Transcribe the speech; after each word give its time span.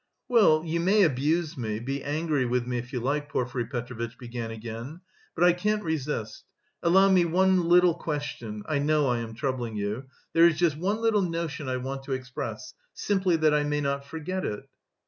"Well, 0.27 0.63
you 0.65 0.79
may 0.79 1.03
abuse 1.03 1.55
me, 1.55 1.77
be 1.79 2.03
angry 2.03 2.43
with 2.43 2.65
me 2.65 2.79
if 2.79 2.91
you 2.91 2.99
like," 2.99 3.29
Porfiry 3.29 3.67
Petrovitch 3.67 4.17
began 4.17 4.49
again, 4.49 5.01
"but 5.35 5.43
I 5.43 5.53
can't 5.53 5.83
resist. 5.83 6.43
Allow 6.81 7.09
me 7.09 7.23
one 7.23 7.69
little 7.69 7.93
question 7.93 8.63
(I 8.65 8.79
know 8.79 9.05
I 9.05 9.19
am 9.19 9.35
troubling 9.35 9.75
you). 9.75 10.05
There 10.33 10.47
is 10.47 10.57
just 10.57 10.75
one 10.75 10.97
little 11.01 11.21
notion 11.21 11.69
I 11.69 11.77
want 11.77 12.01
to 12.05 12.13
express, 12.13 12.73
simply 12.95 13.35
that 13.35 13.53
I 13.53 13.63
may 13.63 13.79
not 13.79 14.03
forget 14.03 14.43
it." 14.43 14.67